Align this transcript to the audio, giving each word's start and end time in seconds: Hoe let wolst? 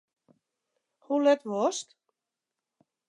Hoe 1.03 1.19
let 1.23 1.43
wolst? 1.51 1.87